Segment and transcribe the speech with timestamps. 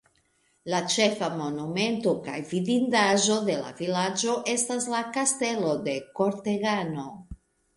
[0.73, 7.07] La ĉefa monumento kaj vidindaĵo de la vilaĝo estas la Kastelo de Kortegano.